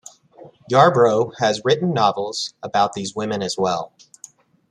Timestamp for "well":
3.55-3.93